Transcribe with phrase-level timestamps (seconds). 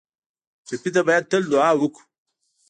[0.67, 2.03] ټپي ته باید تل دعا وکړو